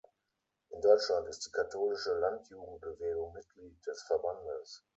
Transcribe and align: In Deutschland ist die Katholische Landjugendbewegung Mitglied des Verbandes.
In 0.71 0.81
Deutschland 0.81 1.27
ist 1.27 1.45
die 1.45 1.51
Katholische 1.51 2.17
Landjugendbewegung 2.17 3.33
Mitglied 3.33 3.85
des 3.85 4.01
Verbandes. 4.01 4.83